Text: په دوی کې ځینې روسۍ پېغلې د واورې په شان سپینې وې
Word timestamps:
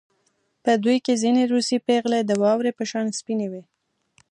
په 0.63 0.71
دوی 0.83 0.97
کې 1.05 1.13
ځینې 1.23 1.43
روسۍ 1.51 1.77
پېغلې 1.87 2.19
د 2.25 2.31
واورې 2.41 2.71
په 2.77 2.83
شان 2.91 3.05
سپینې 3.17 3.47
وې 3.51 3.63